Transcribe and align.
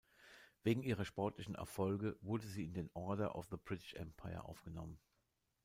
Wegen 0.63 0.81
ihrer 0.81 1.05
sportlichen 1.05 1.53
Erfolge 1.53 2.17
wurde 2.21 2.47
sie 2.47 2.63
in 2.65 2.73
den 2.73 2.89
Order 2.95 3.35
of 3.35 3.45
the 3.51 3.57
British 3.63 3.93
Empire 3.93 4.45
aufgenommen. 4.45 4.97